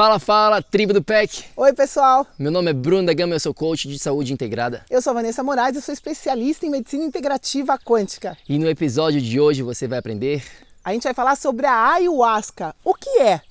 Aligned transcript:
Fala, 0.00 0.18
fala, 0.18 0.62
tribo 0.62 0.94
do 0.94 1.02
PEC. 1.02 1.44
Oi, 1.54 1.74
pessoal. 1.74 2.26
Meu 2.38 2.50
nome 2.50 2.70
é 2.70 2.72
Bruno 2.72 3.04
da 3.04 3.12
Gama, 3.12 3.34
eu 3.34 3.38
sou 3.38 3.52
coach 3.52 3.86
de 3.86 3.98
saúde 3.98 4.32
integrada. 4.32 4.82
Eu 4.88 5.02
sou 5.02 5.10
a 5.10 5.14
Vanessa 5.14 5.42
Moraes, 5.42 5.76
eu 5.76 5.82
sou 5.82 5.92
especialista 5.92 6.64
em 6.64 6.70
medicina 6.70 7.04
integrativa 7.04 7.78
quântica. 7.78 8.34
E 8.48 8.58
no 8.58 8.66
episódio 8.66 9.20
de 9.20 9.38
hoje 9.38 9.60
você 9.60 9.86
vai 9.86 9.98
aprender. 9.98 10.42
A 10.82 10.94
gente 10.94 11.02
vai 11.02 11.12
falar 11.12 11.36
sobre 11.36 11.66
a 11.66 11.92
ayahuasca. 11.92 12.74
O 12.82 12.94
que 12.94 13.20
é? 13.20 13.42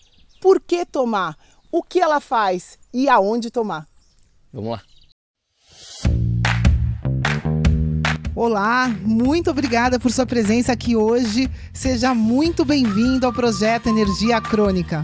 Por 0.42 0.60
que 0.60 0.88
tomar? 0.88 1.38
O 1.72 1.84
que 1.84 2.00
ela 2.00 2.20
faz 2.20 2.80
e 2.92 3.08
aonde 3.08 3.52
tomar? 3.52 3.86
Vamos 4.52 4.72
lá. 4.72 4.82
Olá, 8.36 8.88
muito 9.04 9.52
obrigada 9.52 10.00
por 10.00 10.12
sua 10.12 10.26
presença 10.26 10.72
aqui 10.72 10.96
hoje. 10.96 11.48
Seja 11.72 12.16
muito 12.16 12.66
bem-vindo 12.66 13.28
ao 13.28 13.34
projeto 13.34 13.88
Energia 13.88 14.42
Crônica. 14.42 15.04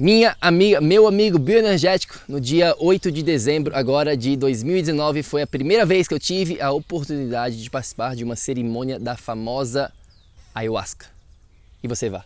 Minha 0.00 0.34
amiga, 0.40 0.80
meu 0.80 1.06
amigo 1.06 1.38
bioenergético, 1.38 2.18
no 2.26 2.40
dia 2.40 2.74
8 2.78 3.12
de 3.12 3.22
dezembro 3.22 3.76
agora 3.76 4.16
de 4.16 4.34
2019 4.34 5.22
foi 5.22 5.42
a 5.42 5.46
primeira 5.46 5.84
vez 5.84 6.08
que 6.08 6.14
eu 6.14 6.18
tive 6.18 6.58
a 6.58 6.70
oportunidade 6.70 7.62
de 7.62 7.68
participar 7.68 8.16
de 8.16 8.24
uma 8.24 8.34
cerimônia 8.34 8.98
da 8.98 9.14
famosa 9.14 9.92
ayahuasca. 10.54 11.04
E 11.84 11.86
você 11.86 12.08
vá? 12.08 12.24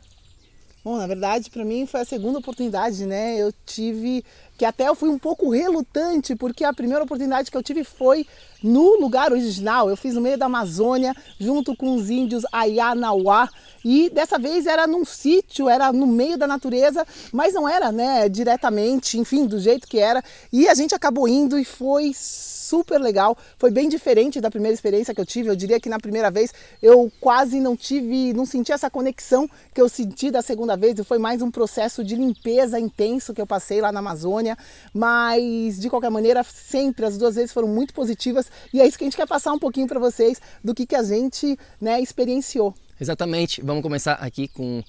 Bom, 0.84 0.98
na 0.98 1.06
verdade, 1.06 1.48
para 1.48 1.64
mim 1.64 1.86
foi 1.86 2.02
a 2.02 2.04
segunda 2.04 2.40
oportunidade, 2.40 3.06
né? 3.06 3.38
Eu 3.38 3.50
tive 3.64 4.22
que 4.58 4.66
até 4.66 4.86
eu 4.86 4.94
fui 4.94 5.08
um 5.08 5.18
pouco 5.18 5.48
relutante, 5.48 6.36
porque 6.36 6.62
a 6.62 6.74
primeira 6.74 7.02
oportunidade 7.02 7.50
que 7.50 7.56
eu 7.56 7.62
tive 7.62 7.82
foi 7.84 8.26
no 8.62 9.00
lugar 9.00 9.32
original. 9.32 9.88
Eu 9.88 9.96
fiz 9.96 10.14
no 10.14 10.20
meio 10.20 10.36
da 10.36 10.44
Amazônia, 10.44 11.14
junto 11.41 11.74
com 11.74 11.94
os 11.94 12.10
índios 12.10 12.44
Ayanauá, 12.52 13.48
e 13.84 14.10
dessa 14.10 14.38
vez 14.38 14.66
era 14.66 14.86
num 14.86 15.06
sítio, 15.06 15.70
era 15.70 15.91
no 15.91 16.06
meio 16.06 16.36
da 16.36 16.46
natureza, 16.46 17.06
mas 17.32 17.54
não 17.54 17.69
era, 17.69 17.91
né, 17.91 18.28
diretamente, 18.28 19.19
enfim, 19.19 19.47
do 19.47 19.59
jeito 19.59 19.88
que 19.88 19.98
era. 19.98 20.22
E 20.53 20.69
a 20.69 20.75
gente 20.75 20.94
acabou 20.94 21.26
indo 21.26 21.59
e 21.59 21.64
foi 21.64 22.12
super 22.14 22.98
legal. 22.98 23.36
Foi 23.59 23.70
bem 23.70 23.88
diferente 23.88 24.41
da 24.41 24.50
primeira 24.50 24.75
experiência 24.75 25.14
que 25.14 25.20
eu 25.20 25.26
tive. 25.26 25.50
Eu 25.50 25.56
diria 25.56 25.78
que 25.78 25.88
na 25.88 25.98
primeira 25.98 26.30
vez 26.30 26.53
eu 26.82 27.12
quase 27.20 27.60
não 27.60 27.76
tive, 27.76 28.32
não 28.32 28.47
senti 28.47 28.72
essa 28.72 28.88
conexão 28.88 29.48
que 29.75 29.80
eu 29.80 29.88
senti 29.88 30.30
da 30.30 30.41
segunda 30.41 30.73
vez. 30.76 30.98
E 30.98 31.04
foi 31.04 31.18
mais 31.18 31.42
um 31.42 31.50
processo 31.50 32.02
de 32.04 32.14
limpeza 32.16 32.78
intenso 32.78 33.32
que 33.32 33.40
eu 33.40 33.46
passei 33.46 33.80
lá 33.80 33.90
na 33.90 34.00
Amazônia. 34.00 34.56
Mas 34.92 35.78
de 35.78 35.88
qualquer 35.90 36.10
maneira, 36.10 36.42
sempre 36.44 37.04
as 37.06 37.18
duas 37.18 37.34
vezes 37.34 37.52
foram 37.52 37.68
muito 37.68 37.94
positivas. 37.94 38.50
E 38.72 38.80
é 38.80 38.86
isso 38.86 38.98
que 38.98 39.04
a 39.04 39.06
gente 39.06 39.16
quer 39.16 39.26
passar 39.26 39.52
um 39.52 39.58
pouquinho 39.58 39.86
para 39.86 40.00
vocês 40.00 40.40
do 40.62 40.74
que, 40.74 40.86
que 40.86 40.96
a 40.96 41.02
gente 41.02 41.58
né, 41.80 42.00
experienciou. 42.00 42.74
Exatamente. 43.00 43.60
Vamos 43.62 43.82
começar 43.82 44.14
aqui 44.14 44.48
com 44.48 44.82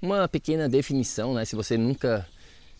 uma 0.00 0.28
pequena 0.28 0.68
definição, 0.68 1.34
né? 1.34 1.44
Se 1.44 1.56
você 1.56 1.76
nunca 1.76 2.26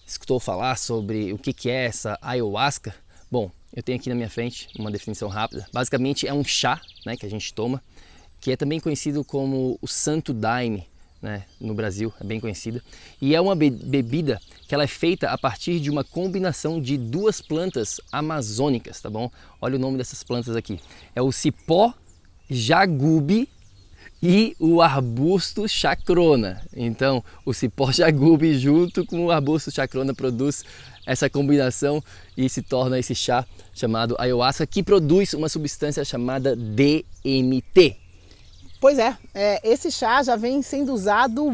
escutou 0.07 0.41
falar 0.41 0.77
sobre 0.77 1.33
o 1.33 1.39
que, 1.39 1.53
que 1.53 1.69
é 1.69 1.85
essa 1.85 2.19
ayahuasca, 2.23 2.95
bom, 3.31 3.51
eu 3.75 3.83
tenho 3.83 3.99
aqui 3.99 4.09
na 4.09 4.15
minha 4.15 4.31
frente 4.31 4.69
uma 4.79 4.91
definição 4.91 5.29
rápida. 5.29 5.67
Basicamente 5.73 6.27
é 6.27 6.33
um 6.33 6.45
chá 6.45 6.81
né, 7.05 7.17
que 7.17 7.27
a 7.27 7.31
gente 7.31 7.53
toma, 7.53 7.83
que 8.41 8.53
é 8.53 8.57
também 8.57 8.81
conhecido 8.81 9.23
como 9.25 9.79
o 9.81 9.87
Santo 9.87 10.33
Daime, 10.33 10.87
né, 11.21 11.45
no 11.61 11.75
Brasil, 11.75 12.13
é 12.21 12.25
bem 12.25 12.41
conhecida. 12.41 12.83
E 13.21 13.35
é 13.35 13.41
uma 13.41 13.55
be 13.55 13.71
bebida 13.71 14.41
que 14.67 14.75
ela 14.75 14.85
é 14.85 14.89
feita 14.89 15.31
a 15.31 15.39
partir 15.39 15.81
de 15.81 15.91
uma 15.91 16.05
combinação 16.05 16.81
de 16.81 16.97
duas 16.97 17.41
plantas 17.41 18.01
amazônicas, 18.13 19.01
tá 19.01 19.11
bom? 19.11 19.31
Olha 19.61 19.77
o 19.77 19.79
nome 19.79 19.99
dessas 19.99 20.23
plantas 20.23 20.55
aqui. 20.55 20.79
É 21.15 21.23
o 21.23 21.33
cipó 21.33 21.95
jagube 22.49 23.49
e 24.23 24.57
o 24.59 24.81
arbusto 24.81 25.69
chacrona. 25.69 26.63
Então, 26.75 27.23
o 27.45 27.53
cipó 27.53 27.91
jagube 27.93 28.59
junto 28.59 29.05
com 29.05 29.27
o 29.27 29.31
arbusto 29.31 29.71
chacrona 29.71 30.15
produz 30.15 30.65
essa 31.07 31.31
combinação 31.31 32.03
e 32.37 32.49
se 32.49 32.61
torna 32.61 32.99
esse 32.99 33.15
chá 33.15 33.47
chamado 33.73 34.15
ayahuasca 34.19 34.67
que 34.67 34.83
produz 34.83 35.33
uma 35.33 35.49
substância 35.49 36.05
chamada 36.05 36.55
DMT. 36.55 38.08
Pois 38.81 38.99
é, 38.99 39.17
é 39.35 39.61
esse 39.65 39.91
chá 39.91 40.23
já 40.23 40.37
vem 40.37 40.63
sendo 40.63 40.93
usado 40.93 41.51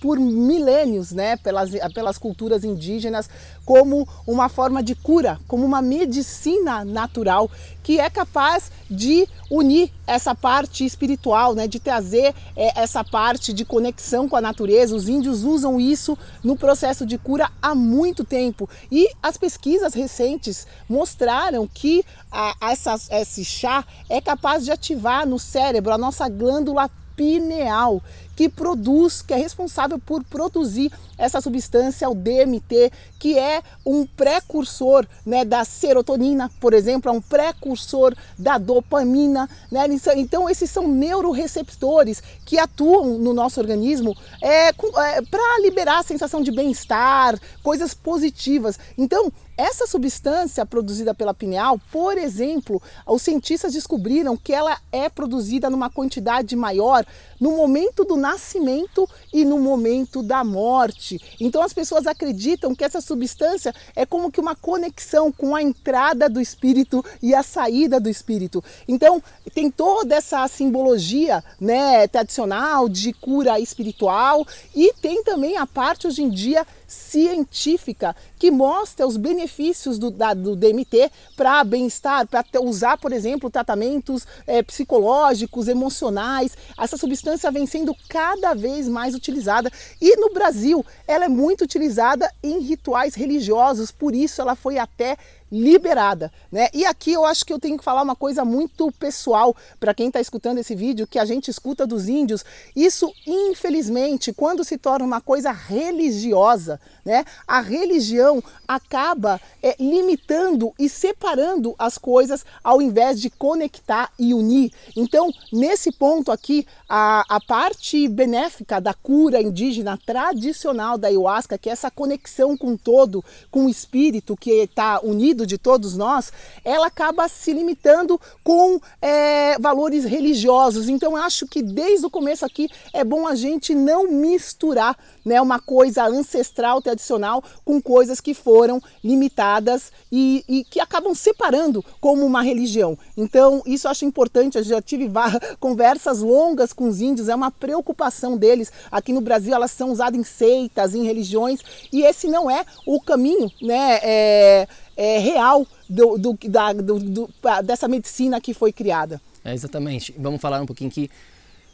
por 0.00 0.18
milênios, 0.18 1.12
né, 1.12 1.36
pelas, 1.36 1.70
pelas 1.92 2.18
culturas 2.18 2.64
indígenas, 2.64 3.28
como 3.64 4.06
uma 4.26 4.48
forma 4.48 4.82
de 4.82 4.94
cura, 4.94 5.40
como 5.48 5.64
uma 5.64 5.82
medicina 5.82 6.84
natural 6.84 7.50
que 7.82 8.00
é 8.00 8.10
capaz 8.10 8.70
de 8.90 9.28
unir 9.48 9.92
essa 10.06 10.34
parte 10.34 10.84
espiritual, 10.84 11.54
né, 11.54 11.68
de 11.68 11.78
trazer 11.78 12.34
é, 12.56 12.80
essa 12.80 13.04
parte 13.04 13.52
de 13.52 13.64
conexão 13.64 14.28
com 14.28 14.36
a 14.36 14.40
natureza. 14.40 14.94
Os 14.94 15.08
índios 15.08 15.44
usam 15.44 15.80
isso 15.80 16.18
no 16.42 16.56
processo 16.56 17.06
de 17.06 17.16
cura 17.16 17.50
há 17.62 17.74
muito 17.74 18.24
tempo 18.24 18.68
e 18.90 19.08
as 19.22 19.36
pesquisas 19.36 19.94
recentes 19.94 20.66
mostraram 20.88 21.66
que 21.66 22.04
a, 22.30 22.56
essa, 22.72 22.96
esse 23.10 23.44
chá 23.44 23.84
é 24.08 24.20
capaz 24.20 24.64
de 24.64 24.72
ativar 24.72 25.26
no 25.26 25.38
cérebro 25.38 25.92
a 25.92 25.98
nossa 25.98 26.28
glândula 26.28 26.90
pineal, 27.16 28.02
que 28.36 28.48
produz, 28.50 29.22
que 29.22 29.32
é 29.32 29.36
responsável 29.36 29.98
por 29.98 30.22
produzir 30.22 30.92
essa 31.16 31.40
substância, 31.40 32.08
o 32.08 32.14
DMT, 32.14 32.92
que 33.18 33.38
é 33.38 33.62
um 33.84 34.06
precursor 34.06 35.06
né, 35.24 35.44
da 35.44 35.64
serotonina, 35.64 36.50
por 36.60 36.74
exemplo, 36.74 37.10
é 37.10 37.14
um 37.14 37.20
precursor 37.20 38.14
da 38.38 38.58
dopamina. 38.58 39.48
Né? 39.72 39.86
Então, 40.16 40.50
esses 40.50 40.70
são 40.70 40.86
neuroreceptores 40.86 42.22
que 42.44 42.58
atuam 42.58 43.18
no 43.18 43.32
nosso 43.32 43.58
organismo 43.58 44.14
é, 44.42 44.68
é 44.68 44.72
para 44.72 45.60
liberar 45.62 46.00
a 46.00 46.02
sensação 46.02 46.42
de 46.42 46.52
bem-estar, 46.52 47.40
coisas 47.62 47.94
positivas. 47.94 48.78
Então, 48.98 49.32
essa 49.56 49.86
substância 49.86 50.66
produzida 50.66 51.14
pela 51.14 51.32
pineal, 51.32 51.80
por 51.90 52.18
exemplo, 52.18 52.82
os 53.06 53.22
cientistas 53.22 53.72
descobriram 53.72 54.36
que 54.36 54.52
ela 54.52 54.78
é 54.92 55.08
produzida 55.08 55.70
numa 55.70 55.88
quantidade 55.88 56.54
maior 56.54 57.06
no 57.40 57.56
momento 57.56 58.04
do 58.04 58.16
nascimento 58.16 59.08
e 59.32 59.44
no 59.44 59.58
momento 59.58 60.22
da 60.22 60.44
morte. 60.44 61.20
Então 61.40 61.62
as 61.62 61.72
pessoas 61.72 62.06
acreditam 62.06 62.74
que 62.74 62.84
essa 62.84 63.00
substância 63.00 63.74
é 63.94 64.04
como 64.04 64.30
que 64.30 64.40
uma 64.40 64.54
conexão 64.54 65.32
com 65.32 65.54
a 65.54 65.62
entrada 65.62 66.28
do 66.28 66.40
espírito 66.40 67.04
e 67.22 67.34
a 67.34 67.42
saída 67.42 67.98
do 67.98 68.10
espírito. 68.10 68.62
Então 68.86 69.22
tem 69.54 69.70
toda 69.70 70.14
essa 70.14 70.46
simbologia, 70.48 71.42
né, 71.60 72.06
tradicional 72.08 72.88
de 72.88 73.12
cura 73.12 73.58
espiritual 73.58 74.46
e 74.74 74.92
tem 75.00 75.22
também 75.22 75.56
a 75.56 75.66
parte 75.66 76.06
hoje 76.06 76.22
em 76.22 76.28
dia 76.28 76.66
científica 76.86 78.14
que 78.38 78.50
mostra 78.50 79.06
os 79.06 79.16
benefícios 79.16 79.98
do, 79.98 80.10
da, 80.10 80.34
do 80.34 80.54
DMT 80.54 81.10
para 81.36 81.64
bem-estar, 81.64 82.26
para 82.26 82.44
usar, 82.62 82.98
por 82.98 83.12
exemplo, 83.12 83.50
tratamentos 83.50 84.26
é, 84.46 84.62
psicológicos, 84.62 85.68
emocionais. 85.68 86.56
Essa 86.78 86.96
substância 86.96 87.50
vem 87.50 87.66
sendo 87.66 87.94
cada 88.08 88.54
vez 88.54 88.88
mais 88.88 89.14
utilizada 89.14 89.70
e 90.00 90.16
no 90.16 90.32
Brasil 90.32 90.84
ela 91.06 91.24
é 91.24 91.28
muito 91.28 91.64
utilizada 91.64 92.30
em 92.42 92.60
rituais 92.60 93.14
religiosos, 93.14 93.90
por 93.90 94.14
isso 94.14 94.40
ela 94.40 94.54
foi 94.54 94.78
até 94.78 95.16
liberada, 95.50 96.32
né? 96.50 96.68
E 96.72 96.84
aqui 96.84 97.12
eu 97.12 97.24
acho 97.24 97.44
que 97.44 97.52
eu 97.52 97.58
tenho 97.58 97.78
que 97.78 97.84
falar 97.84 98.02
uma 98.02 98.16
coisa 98.16 98.44
muito 98.44 98.90
pessoal 98.92 99.54
para 99.78 99.94
quem 99.94 100.08
está 100.08 100.20
escutando 100.20 100.58
esse 100.58 100.74
vídeo, 100.74 101.06
que 101.06 101.18
a 101.18 101.24
gente 101.24 101.50
escuta 101.50 101.86
dos 101.86 102.08
índios. 102.08 102.44
Isso, 102.74 103.12
infelizmente, 103.26 104.32
quando 104.32 104.64
se 104.64 104.76
torna 104.76 105.04
uma 105.04 105.20
coisa 105.20 105.52
religiosa, 105.52 106.80
né? 107.04 107.24
A 107.46 107.60
religião 107.60 108.42
acaba 108.66 109.40
é, 109.62 109.76
limitando 109.78 110.72
e 110.78 110.88
separando 110.88 111.74
as 111.78 111.96
coisas 111.98 112.44
ao 112.62 112.82
invés 112.82 113.20
de 113.20 113.30
conectar 113.30 114.10
e 114.18 114.34
unir. 114.34 114.72
Então, 114.96 115.30
nesse 115.52 115.92
ponto 115.92 116.32
aqui, 116.32 116.66
a, 116.88 117.24
a 117.28 117.40
parte 117.40 118.08
benéfica 118.08 118.80
da 118.80 118.94
cura 118.94 119.40
indígena 119.40 119.98
tradicional 120.04 120.98
da 120.98 121.08
ayahuasca, 121.08 121.58
que 121.58 121.68
é 121.68 121.72
essa 121.72 121.90
conexão 121.90 122.56
com 122.56 122.76
todo, 122.76 123.24
com 123.50 123.66
o 123.66 123.68
espírito 123.68 124.36
que 124.36 124.50
está 124.50 125.00
unido 125.02 125.35
de 125.44 125.58
todos 125.58 125.96
nós, 125.96 126.32
ela 126.64 126.86
acaba 126.86 127.28
se 127.28 127.52
limitando 127.52 128.20
com 128.44 128.80
é, 129.02 129.58
valores 129.58 130.04
religiosos. 130.04 130.88
Então, 130.88 131.16
acho 131.16 131.46
que 131.46 131.62
desde 131.62 132.06
o 132.06 132.10
começo 132.10 132.44
aqui 132.44 132.68
é 132.92 133.02
bom 133.02 133.26
a 133.26 133.34
gente 133.34 133.74
não 133.74 134.10
misturar 134.10 134.96
né, 135.24 135.40
uma 135.40 135.58
coisa 135.58 136.06
ancestral, 136.06 136.80
tradicional, 136.80 137.42
com 137.64 137.82
coisas 137.82 138.20
que 138.20 138.32
foram 138.32 138.80
limitadas 139.02 139.90
e, 140.10 140.44
e 140.48 140.64
que 140.64 140.78
acabam 140.78 141.14
separando 141.14 141.84
como 142.00 142.24
uma 142.24 142.42
religião. 142.42 142.96
Então, 143.16 143.62
isso 143.66 143.88
acho 143.88 144.04
importante. 144.04 144.56
Eu 144.56 144.62
já 144.62 144.80
tive 144.80 145.10
conversas 145.58 146.20
longas 146.20 146.72
com 146.72 146.88
os 146.88 147.00
índios, 147.00 147.28
é 147.28 147.34
uma 147.34 147.50
preocupação 147.50 148.36
deles. 148.36 148.72
Aqui 148.90 149.12
no 149.12 149.20
Brasil, 149.20 149.52
elas 149.52 149.72
são 149.72 149.90
usadas 149.90 150.18
em 150.18 150.24
seitas, 150.24 150.94
em 150.94 151.04
religiões, 151.04 151.60
e 151.92 152.02
esse 152.02 152.28
não 152.28 152.50
é 152.50 152.64
o 152.86 153.00
caminho, 153.00 153.50
né? 153.60 153.98
É, 154.02 154.68
é, 154.96 155.18
real 155.18 155.66
do, 155.88 156.16
do, 156.16 156.38
da, 156.48 156.72
do, 156.72 157.30
dessa 157.64 157.86
medicina 157.86 158.40
que 158.40 158.54
foi 158.54 158.72
criada. 158.72 159.20
É, 159.44 159.52
exatamente. 159.52 160.14
Vamos 160.18 160.40
falar 160.40 160.60
um 160.60 160.66
pouquinho 160.66 160.90
aqui 160.90 161.10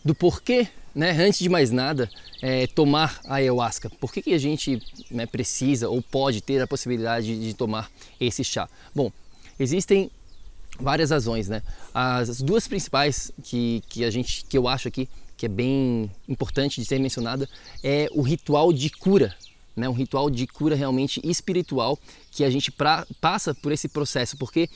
do 0.04 0.14
porquê, 0.14 0.68
né, 0.94 1.10
antes 1.12 1.38
de 1.38 1.48
mais 1.48 1.70
nada, 1.70 2.10
é, 2.42 2.66
tomar 2.66 3.20
a 3.24 3.36
ayahuasca. 3.36 3.88
Por 3.88 4.12
que, 4.12 4.20
que 4.20 4.34
a 4.34 4.38
gente 4.38 4.82
né, 5.10 5.26
precisa 5.26 5.88
ou 5.88 6.02
pode 6.02 6.40
ter 6.40 6.60
a 6.60 6.66
possibilidade 6.66 7.38
de 7.38 7.54
tomar 7.54 7.90
esse 8.20 8.42
chá? 8.42 8.68
Bom, 8.94 9.10
existem 9.58 10.10
várias 10.80 11.10
razões, 11.10 11.48
né? 11.48 11.62
As 11.94 12.40
duas 12.40 12.66
principais 12.66 13.30
que, 13.42 13.82
que 13.88 14.04
a 14.04 14.10
gente, 14.10 14.44
que 14.46 14.58
eu 14.58 14.66
acho 14.66 14.88
aqui 14.88 15.08
que 15.36 15.46
é 15.46 15.48
bem 15.48 16.10
importante 16.28 16.80
de 16.80 16.86
ser 16.86 17.00
mencionada 17.00 17.48
é 17.82 18.08
o 18.12 18.22
ritual 18.22 18.72
de 18.72 18.88
cura 18.90 19.34
né, 19.76 19.88
um 19.88 19.92
ritual 19.92 20.30
de 20.30 20.46
cura 20.46 20.74
realmente 20.74 21.20
espiritual 21.24 21.98
que 22.30 22.44
a 22.44 22.50
gente 22.50 22.70
pra, 22.70 23.06
passa 23.20 23.54
por 23.54 23.72
esse 23.72 23.88
processo, 23.88 24.36
porque 24.36 24.68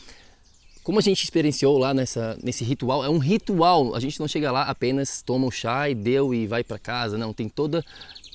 como 0.83 1.01
a 1.01 1.03
gente 1.03 1.25
experienciou 1.25 1.79
lá 1.79 1.93
nessa, 1.93 2.39
nesse 2.41 2.63
ritual, 2.63 3.05
é 3.05 3.09
um 3.09 3.19
ritual, 3.19 3.95
a 3.95 3.99
gente 3.99 4.21
não 4.21 4.29
chega 4.29 4.53
lá 4.53 4.63
apenas 4.63 5.21
toma 5.21 5.47
o 5.47 5.51
chá 5.51 5.91
e 5.91 5.97
deu 5.97 6.33
e 6.33 6.47
vai 6.47 6.63
para 6.63 6.79
casa, 6.79 7.19
não, 7.19 7.33
tem 7.33 7.49
toda 7.49 7.85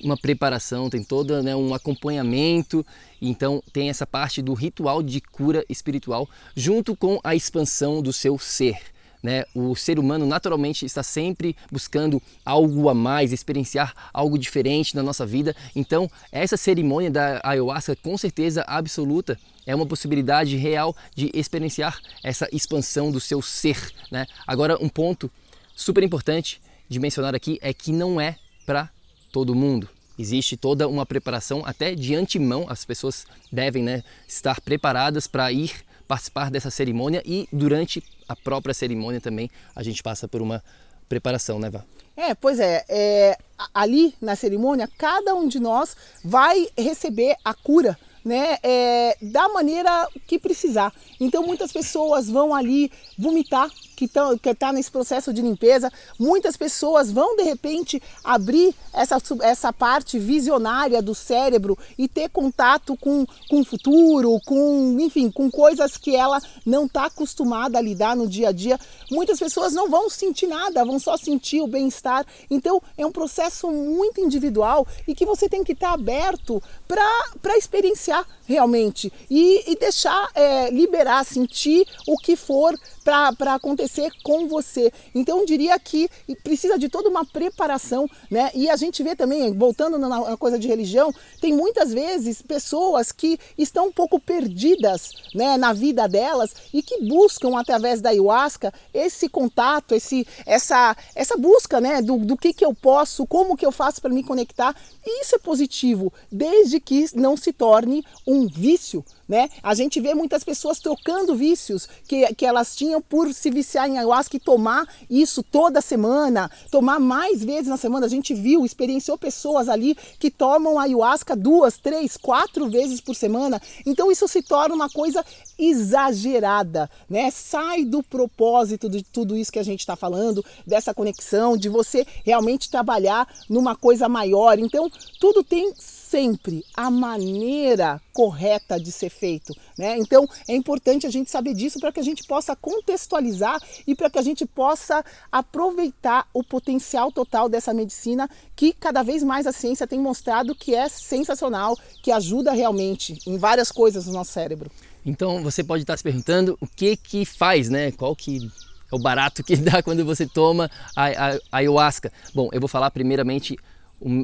uma 0.03 0.17
preparação, 0.17 0.89
tem 0.89 1.01
todo 1.01 1.41
né, 1.41 1.55
um 1.55 1.73
acompanhamento, 1.73 2.85
então 3.21 3.63
tem 3.71 3.89
essa 3.89 4.05
parte 4.05 4.41
do 4.41 4.53
ritual 4.53 5.01
de 5.01 5.21
cura 5.21 5.63
espiritual 5.69 6.27
junto 6.53 6.93
com 6.93 7.19
a 7.23 7.35
expansão 7.35 8.01
do 8.01 8.11
seu 8.11 8.37
ser. 8.37 8.90
Né? 9.21 9.43
O 9.53 9.75
ser 9.75 9.99
humano 9.99 10.25
naturalmente 10.25 10.85
está 10.85 11.03
sempre 11.03 11.55
buscando 11.71 12.21
algo 12.43 12.89
a 12.89 12.93
mais, 12.93 13.31
experienciar 13.31 13.93
algo 14.13 14.37
diferente 14.37 14.95
na 14.95 15.03
nossa 15.03 15.25
vida. 15.25 15.55
Então, 15.75 16.09
essa 16.31 16.57
cerimônia 16.57 17.11
da 17.11 17.39
ayahuasca, 17.43 17.95
com 17.95 18.17
certeza 18.17 18.63
absoluta, 18.67 19.37
é 19.65 19.75
uma 19.75 19.85
possibilidade 19.85 20.55
real 20.57 20.95
de 21.15 21.29
experienciar 21.33 21.99
essa 22.23 22.47
expansão 22.51 23.11
do 23.11 23.19
seu 23.19 23.41
ser. 23.41 23.77
Né? 24.11 24.25
Agora, 24.47 24.77
um 24.81 24.89
ponto 24.89 25.29
super 25.75 26.03
importante 26.03 26.61
de 26.89 26.99
mencionar 26.99 27.35
aqui 27.35 27.59
é 27.61 27.73
que 27.73 27.91
não 27.91 28.19
é 28.19 28.37
para 28.65 28.89
todo 29.31 29.55
mundo. 29.55 29.87
Existe 30.17 30.57
toda 30.57 30.87
uma 30.87 31.05
preparação, 31.05 31.63
até 31.65 31.95
de 31.95 32.13
antemão, 32.13 32.65
as 32.69 32.85
pessoas 32.85 33.25
devem 33.51 33.81
né, 33.81 34.03
estar 34.27 34.59
preparadas 34.61 35.25
para 35.25 35.51
ir 35.51 35.73
participar 36.11 36.51
dessa 36.51 36.69
cerimônia 36.69 37.23
e 37.25 37.47
durante 37.53 38.03
a 38.27 38.35
própria 38.35 38.73
cerimônia 38.73 39.21
também 39.21 39.49
a 39.73 39.81
gente 39.81 40.03
passa 40.03 40.27
por 40.27 40.41
uma 40.41 40.61
preparação, 41.07 41.57
né, 41.57 41.69
Vá? 41.69 41.85
É, 42.17 42.35
pois 42.35 42.59
é, 42.59 42.83
é, 42.89 43.37
ali 43.73 44.13
na 44.19 44.35
cerimônia 44.35 44.89
cada 44.97 45.33
um 45.33 45.47
de 45.47 45.57
nós 45.57 45.95
vai 46.21 46.67
receber 46.77 47.37
a 47.45 47.53
cura 47.53 47.97
né, 48.25 48.57
é, 48.61 49.17
da 49.21 49.47
maneira 49.47 50.05
que 50.27 50.37
precisar. 50.37 50.93
Então 51.17 51.43
muitas 51.43 51.71
pessoas 51.71 52.29
vão 52.29 52.53
ali 52.53 52.91
vomitar 53.17 53.69
que 54.01 54.05
estão 54.05 54.35
que 54.35 54.55
tá 54.55 54.73
nesse 54.73 54.89
processo 54.89 55.31
de 55.31 55.43
limpeza. 55.43 55.91
Muitas 56.17 56.57
pessoas 56.57 57.11
vão 57.11 57.35
de 57.35 57.43
repente 57.43 58.01
abrir 58.23 58.73
essa, 58.91 59.17
essa 59.43 59.71
parte 59.71 60.17
visionária 60.17 61.01
do 61.03 61.13
cérebro 61.13 61.77
e 61.97 62.07
ter 62.07 62.29
contato 62.29 62.97
com, 62.97 63.25
com 63.47 63.61
o 63.61 63.63
futuro, 63.63 64.39
com 64.43 64.97
enfim, 64.99 65.29
com 65.29 65.51
coisas 65.51 65.97
que 65.97 66.15
ela 66.15 66.41
não 66.65 66.85
está 66.85 67.05
acostumada 67.05 67.77
a 67.77 67.81
lidar 67.81 68.15
no 68.15 68.27
dia 68.27 68.49
a 68.49 68.51
dia. 68.51 68.79
Muitas 69.11 69.37
pessoas 69.37 69.71
não 69.71 69.87
vão 69.87 70.09
sentir 70.09 70.47
nada, 70.47 70.83
vão 70.83 70.97
só 70.97 71.15
sentir 71.15 71.61
o 71.61 71.67
bem-estar. 71.67 72.25
Então 72.49 72.81
é 72.97 73.05
um 73.05 73.11
processo 73.11 73.69
muito 73.69 74.19
individual 74.19 74.87
e 75.07 75.13
que 75.13 75.25
você 75.27 75.47
tem 75.47 75.63
que 75.63 75.73
estar 75.73 75.89
tá 75.89 75.93
aberto 75.93 76.61
para 76.87 77.55
experienciar 77.55 78.25
realmente 78.45 79.13
e, 79.29 79.71
e 79.71 79.75
deixar 79.75 80.29
é, 80.33 80.71
liberar, 80.71 81.23
sentir 81.23 81.85
o 82.07 82.17
que 82.17 82.35
for 82.35 82.75
para 83.03 83.55
acontecer 83.55 84.11
com 84.23 84.47
você. 84.47 84.91
Então 85.13 85.39
eu 85.39 85.45
diria 85.45 85.77
que 85.79 86.09
precisa 86.43 86.77
de 86.77 86.89
toda 86.89 87.09
uma 87.09 87.25
preparação, 87.25 88.07
né? 88.29 88.51
E 88.53 88.69
a 88.69 88.75
gente 88.75 89.01
vê 89.03 89.15
também, 89.15 89.53
voltando 89.53 89.97
na 89.97 90.37
coisa 90.37 90.57
de 90.57 90.67
religião, 90.67 91.13
tem 91.39 91.53
muitas 91.53 91.93
vezes 91.93 92.41
pessoas 92.41 93.11
que 93.11 93.39
estão 93.57 93.87
um 93.87 93.91
pouco 93.91 94.19
perdidas, 94.19 95.11
né, 95.33 95.57
na 95.57 95.73
vida 95.73 96.07
delas 96.07 96.53
e 96.73 96.81
que 96.81 97.01
buscam 97.01 97.57
através 97.57 98.01
da 98.01 98.09
ayahuasca 98.09 98.73
esse 98.93 99.27
contato, 99.27 99.95
esse, 99.95 100.27
essa, 100.45 100.95
essa 101.15 101.37
busca, 101.37 101.79
né, 101.81 102.01
do, 102.01 102.17
do 102.17 102.37
que 102.37 102.53
que 102.53 102.65
eu 102.65 102.73
posso, 102.73 103.25
como 103.25 103.57
que 103.57 103.65
eu 103.65 103.71
faço 103.71 104.01
para 104.01 104.13
me 104.13 104.23
conectar. 104.23 104.75
E 105.05 105.21
isso 105.21 105.35
é 105.35 105.39
positivo, 105.39 106.13
desde 106.31 106.79
que 106.79 107.05
não 107.15 107.35
se 107.35 107.51
torne 107.51 108.03
um 108.25 108.47
vício, 108.47 109.03
né? 109.31 109.49
A 109.63 109.73
gente 109.73 110.01
vê 110.01 110.13
muitas 110.13 110.43
pessoas 110.43 110.77
trocando 110.81 111.33
vícios 111.33 111.87
que, 112.05 112.35
que 112.35 112.45
elas 112.45 112.75
tinham 112.75 113.01
por 113.01 113.33
se 113.33 113.49
viciar 113.49 113.87
em 113.87 113.97
ayahuasca 113.97 114.35
e 114.35 114.39
tomar 114.41 114.85
isso 115.09 115.41
toda 115.41 115.79
semana, 115.79 116.51
tomar 116.69 116.99
mais 116.99 117.41
vezes 117.41 117.67
na 117.67 117.77
semana. 117.77 118.05
A 118.05 118.09
gente 118.09 118.33
viu, 118.33 118.65
experienciou 118.65 119.17
pessoas 119.17 119.69
ali 119.69 119.95
que 120.19 120.29
tomam 120.29 120.77
ayahuasca 120.77 121.33
duas, 121.33 121.77
três, 121.77 122.17
quatro 122.17 122.69
vezes 122.69 122.99
por 122.99 123.15
semana. 123.15 123.61
Então 123.85 124.11
isso 124.11 124.27
se 124.27 124.41
torna 124.41 124.75
uma 124.75 124.89
coisa 124.89 125.23
exagerada, 125.57 126.89
né? 127.09 127.31
Sai 127.31 127.85
do 127.85 128.03
propósito 128.03 128.89
de 128.89 129.01
tudo 129.01 129.37
isso 129.37 129.49
que 129.53 129.59
a 129.59 129.63
gente 129.63 129.79
está 129.79 129.95
falando, 129.95 130.43
dessa 130.67 130.93
conexão, 130.93 131.55
de 131.55 131.69
você 131.69 132.05
realmente 132.25 132.69
trabalhar 132.69 133.25
numa 133.49 133.77
coisa 133.77 134.09
maior. 134.09 134.59
Então, 134.59 134.91
tudo 135.21 135.41
tem 135.41 135.71
sempre 136.11 136.65
a 136.75 136.91
maneira 136.91 138.01
correta 138.11 138.77
de 138.77 138.91
ser 138.91 139.09
feito, 139.09 139.55
né? 139.77 139.97
Então 139.97 140.27
é 140.45 140.53
importante 140.53 141.07
a 141.07 141.09
gente 141.09 141.31
saber 141.31 141.53
disso 141.53 141.79
para 141.79 141.89
que 141.89 142.01
a 142.01 142.03
gente 142.03 142.27
possa 142.27 142.53
contextualizar 142.53 143.57
e 143.87 143.95
para 143.95 144.09
que 144.09 144.19
a 144.19 144.21
gente 144.21 144.45
possa 144.45 145.05
aproveitar 145.31 146.27
o 146.33 146.43
potencial 146.43 147.13
total 147.13 147.47
dessa 147.47 147.73
medicina 147.73 148.29
que 148.57 148.73
cada 148.73 149.01
vez 149.03 149.23
mais 149.23 149.47
a 149.47 149.53
ciência 149.53 149.87
tem 149.87 150.01
mostrado 150.01 150.53
que 150.53 150.75
é 150.75 150.89
sensacional, 150.89 151.77
que 152.03 152.11
ajuda 152.11 152.51
realmente 152.51 153.17
em 153.25 153.37
várias 153.37 153.71
coisas 153.71 154.05
no 154.05 154.13
nosso 154.13 154.33
cérebro. 154.33 154.69
Então 155.05 155.41
você 155.41 155.63
pode 155.63 155.83
estar 155.83 155.95
se 155.95 156.03
perguntando 156.03 156.57
o 156.59 156.67
que 156.67 156.97
que 156.97 157.23
faz, 157.23 157.69
né? 157.69 157.89
Qual 157.93 158.13
que 158.13 158.51
é 158.91 158.95
o 158.95 158.99
barato 158.99 159.45
que 159.45 159.55
dá 159.57 159.81
quando 159.81 160.03
você 160.03 160.27
toma 160.27 160.69
a, 160.93 161.05
a, 161.05 161.35
a 161.35 161.39
ayahuasca? 161.53 162.11
Bom, 162.35 162.49
eu 162.51 162.59
vou 162.59 162.67
falar 162.67 162.91
primeiramente 162.91 163.57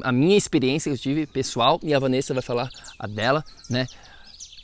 a 0.02 0.12
minha 0.12 0.36
experiência 0.36 0.90
que 0.90 0.94
eu 0.94 1.00
tive 1.00 1.26
pessoal 1.26 1.78
e 1.82 1.94
a 1.94 1.98
Vanessa 1.98 2.34
vai 2.34 2.42
falar 2.42 2.68
a 2.98 3.06
dela, 3.06 3.44
né? 3.70 3.86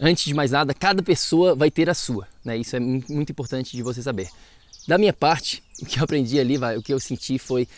Antes 0.01 0.25
de 0.25 0.35
mais 0.35 0.51
nada, 0.51 0.75
cada 0.75 1.03
pessoa 1.03 1.55
vai 1.55 1.71
ter 1.71 1.89
a 1.89 1.95
sua, 1.95 2.27
né? 2.45 2.57
Isso 2.57 2.75
é 2.75 2.81
muito 2.81 3.31
importante 3.31 3.77
de 3.77 3.83
você 3.83 4.03
saber. 4.03 4.29
Da 4.89 4.99
minha 4.99 5.13
parte, 5.13 5.63
o 5.81 5.87
que 5.87 5.99
eu 5.99 6.05
aprendi 6.05 6.39
ali, 6.39 6.57
vai, 6.57 6.77
o 6.77 6.83
que 6.83 6.93
eu 6.93 6.99
senti 6.99 7.39
foi 7.39 7.69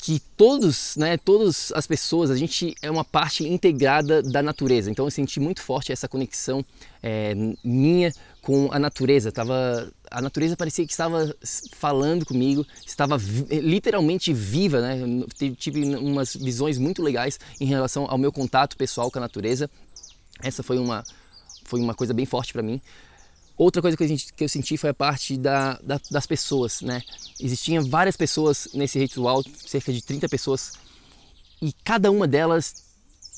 que 0.00 0.20
todos, 0.36 0.96
né, 0.96 1.16
todas 1.18 1.70
as 1.72 1.86
pessoas, 1.86 2.30
a 2.30 2.36
gente 2.36 2.74
é 2.80 2.90
uma 2.90 3.04
parte 3.04 3.46
integrada 3.46 4.22
da 4.22 4.42
natureza. 4.42 4.90
Então 4.90 5.04
eu 5.04 5.10
senti 5.10 5.38
muito 5.38 5.60
forte 5.60 5.92
essa 5.92 6.08
conexão 6.08 6.64
é, 7.02 7.34
minha 7.62 8.12
com 8.40 8.70
a 8.72 8.78
natureza. 8.78 9.30
Tava, 9.30 9.92
a 10.10 10.22
natureza 10.22 10.56
parecia 10.56 10.86
que 10.86 10.92
estava 10.92 11.34
falando 11.72 12.24
comigo, 12.24 12.66
estava 12.86 13.18
literalmente 13.50 14.32
viva, 14.32 14.80
né? 14.80 15.00
Eu 15.40 15.54
tive 15.54 15.82
umas 15.96 16.34
visões 16.34 16.78
muito 16.78 17.02
legais 17.02 17.38
em 17.60 17.66
relação 17.66 18.06
ao 18.08 18.16
meu 18.16 18.32
contato 18.32 18.76
pessoal 18.76 19.10
com 19.10 19.18
a 19.18 19.22
natureza. 19.22 19.70
Essa 20.42 20.62
foi 20.62 20.78
uma, 20.78 21.04
foi 21.64 21.80
uma 21.80 21.94
coisa 21.94 22.14
bem 22.14 22.24
forte 22.24 22.52
para 22.52 22.62
mim. 22.62 22.80
Outra 23.60 23.82
coisa 23.82 23.94
que, 23.94 24.32
que 24.32 24.44
eu 24.44 24.48
senti 24.48 24.78
foi 24.78 24.88
a 24.88 24.94
parte 24.94 25.36
da, 25.36 25.78
da, 25.82 26.00
das 26.10 26.26
pessoas, 26.26 26.80
né? 26.80 27.02
Existiam 27.38 27.84
várias 27.84 28.16
pessoas 28.16 28.68
nesse 28.72 28.98
ritual, 28.98 29.44
cerca 29.66 29.92
de 29.92 30.00
30 30.00 30.30
pessoas, 30.30 30.72
e 31.60 31.70
cada 31.84 32.10
uma 32.10 32.26
delas 32.26 32.86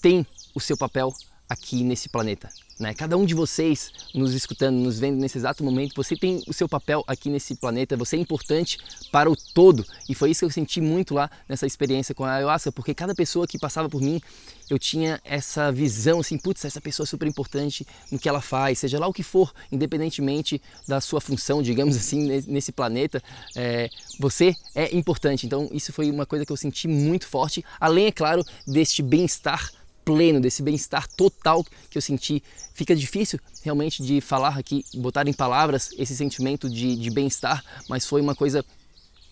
tem 0.01 0.25
o 0.55 0.61
seu 0.61 0.77
papel 0.77 1.13
aqui 1.53 1.85
nesse 1.85 2.09
planeta. 2.09 2.49
Né? 2.81 2.95
Cada 2.95 3.17
um 3.17 3.25
de 3.25 3.35
vocês 3.35 3.93
nos 4.13 4.35
escutando, 4.35 4.77
nos 4.77 4.99
vendo 4.99 5.17
nesse 5.17 5.39
exato 5.39 5.63
momento, 5.63 5.95
você 5.95 6.17
tem 6.17 6.43
o 6.49 6.53
seu 6.53 6.69
papel 6.69 7.05
aqui 7.07 7.31
nesse 7.31 7.55
planeta, 7.55 7.97
você 7.97 8.17
é 8.17 8.19
importante 8.19 8.79
para 9.13 9.31
o 9.31 9.37
todo. 9.37 9.87
E 10.09 10.15
foi 10.15 10.31
isso 10.31 10.41
que 10.41 10.47
eu 10.47 10.51
senti 10.51 10.81
muito 10.81 11.15
lá 11.15 11.31
nessa 11.49 11.67
experiência 11.67 12.15
com 12.15 12.25
a 12.25 12.33
ayahuasca, 12.33 12.73
porque 12.73 12.93
cada 12.93 13.15
pessoa 13.15 13.47
que 13.47 13.59
passava 13.59 13.89
por 13.89 14.01
mim, 14.01 14.21
eu 14.69 14.79
tinha 14.79 15.21
essa 15.25 15.71
visão 15.71 16.21
assim, 16.21 16.39
putz, 16.39 16.65
essa 16.65 16.81
pessoa 16.81 17.05
é 17.05 17.07
super 17.07 17.29
importante 17.29 17.87
no 18.11 18.19
que 18.19 18.29
ela 18.29 18.41
faz, 18.41 18.81
seja 18.81 18.99
lá 18.99 19.07
o 19.07 19.13
que 19.13 19.23
for, 19.23 19.53
independentemente 19.71 20.61
da 20.89 21.01
sua 21.01 21.21
função, 21.21 21.63
digamos 21.63 21.95
assim, 21.97 22.27
nesse 22.49 22.73
planeta, 22.73 23.23
é, 23.55 23.91
você 24.19 24.57
é 24.75 24.97
importante. 24.97 25.47
Então, 25.47 25.69
isso 25.71 25.93
foi 25.93 26.11
uma 26.11 26.27
coisa 26.27 26.45
que 26.45 26.51
eu 26.51 26.57
senti 26.57 26.89
muito 26.89 27.29
forte, 27.29 27.65
além, 27.79 28.07
é 28.07 28.13
claro, 28.13 28.43
deste 28.67 29.03
bem-estar 29.03 29.71
pleno, 30.05 30.41
desse 30.41 30.63
bem-estar 30.63 31.09
total 31.17 31.65
que 31.91 31.99
eu 31.99 32.03
senti. 32.03 32.43
Fica 32.75 32.95
difícil 32.95 33.39
realmente 33.63 34.03
de 34.03 34.21
falar 34.21 34.59
aqui, 34.59 34.85
botar 34.95 35.27
em 35.29 35.33
palavras 35.33 35.91
esse 35.99 36.17
sentimento 36.17 36.69
de, 36.69 36.97
de 36.97 37.11
bem-estar, 37.11 37.65
mas 37.89 38.07
foi 38.07 38.21
uma 38.21 38.35
coisa 38.35 38.65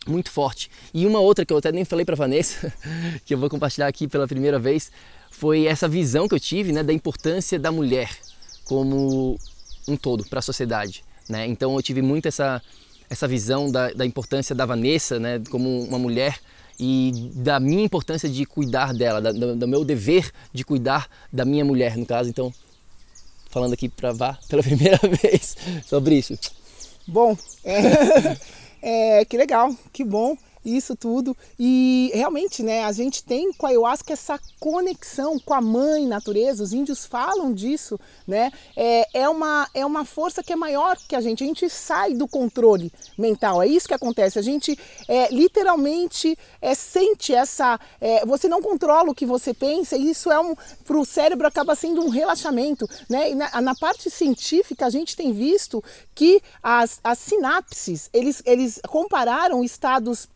muito 0.06 0.30
forte. 0.30 0.70
E 0.94 1.06
uma 1.06 1.20
outra 1.20 1.44
que 1.44 1.52
eu 1.52 1.58
até 1.58 1.70
nem 1.72 1.84
falei 1.84 2.04
para 2.04 2.16
Vanessa, 2.16 2.72
que 3.24 3.34
eu 3.34 3.38
vou 3.38 3.50
compartilhar 3.50 3.86
aqui 3.86 4.08
pela 4.08 4.26
primeira 4.26 4.58
vez, 4.58 4.90
foi 5.30 5.66
essa 5.66 5.88
visão 5.88 6.28
que 6.28 6.34
eu 6.34 6.40
tive 6.40 6.72
né, 6.72 6.82
da 6.82 6.92
importância 6.92 7.58
da 7.58 7.70
mulher 7.70 8.10
como 8.64 9.38
um 9.88 9.96
todo 9.96 10.24
para 10.24 10.38
a 10.38 10.42
sociedade. 10.42 11.04
Né? 11.28 11.46
Então 11.46 11.74
eu 11.74 11.82
tive 11.82 12.02
muito 12.02 12.26
essa, 12.26 12.62
essa 13.08 13.26
visão 13.26 13.70
da, 13.70 13.92
da 13.92 14.06
importância 14.06 14.54
da 14.54 14.66
Vanessa 14.66 15.18
né, 15.18 15.40
como 15.50 15.82
uma 15.84 15.98
mulher 15.98 16.38
e 16.82 17.30
da 17.34 17.60
minha 17.60 17.84
importância 17.84 18.26
de 18.26 18.46
cuidar 18.46 18.94
dela, 18.94 19.20
da, 19.20 19.30
do, 19.32 19.54
do, 19.54 19.68
meu 19.68 19.84
dever 19.84 20.32
de 20.50 20.64
cuidar 20.64 21.08
da 21.30 21.44
minha 21.44 21.62
mulher, 21.62 21.94
no 21.94 22.06
caso. 22.06 22.30
Então, 22.30 22.50
falando 23.50 23.74
aqui 23.74 23.86
para 23.86 24.12
Vá 24.12 24.38
pela 24.48 24.62
primeira 24.64 24.98
vez 24.98 25.58
sobre 25.86 26.16
isso. 26.16 26.38
Bom, 27.06 27.36
é, 27.62 28.38
é, 29.20 29.24
que 29.26 29.36
legal, 29.36 29.76
que 29.92 30.02
bom 30.02 30.34
isso 30.64 30.94
tudo. 30.94 31.36
E 31.58 32.10
realmente, 32.14 32.62
né, 32.62 32.84
a 32.84 32.92
gente 32.92 33.24
tem 33.24 33.52
com 33.52 33.66
a 33.66 33.70
ayahuasca 33.70 34.12
essa 34.12 34.38
conexão 34.58 35.38
com 35.38 35.54
a 35.54 35.60
mãe 35.60 36.06
natureza, 36.06 36.62
os 36.62 36.72
índios 36.72 37.04
falam 37.06 37.52
disso, 37.52 37.98
né? 38.26 38.50
É, 38.76 39.20
é, 39.20 39.28
uma, 39.28 39.68
é 39.74 39.84
uma 39.84 40.04
força 40.04 40.42
que 40.42 40.52
é 40.52 40.56
maior 40.56 40.96
que 41.08 41.16
a 41.16 41.20
gente, 41.20 41.42
a 41.42 41.46
gente 41.46 41.68
sai 41.70 42.14
do 42.14 42.28
controle 42.28 42.92
mental, 43.16 43.62
é 43.62 43.66
isso 43.66 43.88
que 43.88 43.94
acontece, 43.94 44.38
a 44.38 44.42
gente 44.42 44.78
é, 45.08 45.32
literalmente 45.32 46.36
é, 46.60 46.74
sente 46.74 47.34
essa. 47.34 47.78
É, 48.00 48.24
você 48.26 48.48
não 48.48 48.60
controla 48.60 49.10
o 49.10 49.14
que 49.14 49.26
você 49.26 49.54
pensa, 49.54 49.96
e 49.96 50.10
isso 50.10 50.30
é 50.30 50.40
um. 50.40 50.54
para 50.84 50.98
o 50.98 51.04
cérebro 51.04 51.46
acaba 51.46 51.74
sendo 51.74 52.02
um 52.02 52.08
relaxamento, 52.08 52.86
né? 53.08 53.34
Na, 53.34 53.60
na 53.60 53.74
parte 53.74 54.10
científica, 54.10 54.86
a 54.86 54.90
gente 54.90 55.16
tem 55.16 55.32
visto 55.32 55.82
que 56.14 56.42
as, 56.62 57.00
as 57.02 57.18
sinapses, 57.18 58.10
eles, 58.12 58.42
eles 58.44 58.80
compararam 58.88 59.64
estados 59.64 60.28